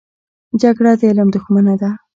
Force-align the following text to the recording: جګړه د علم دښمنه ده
جګړه 0.61 0.91
د 0.99 1.01
علم 1.09 1.27
دښمنه 1.35 1.75
ده 1.81 1.89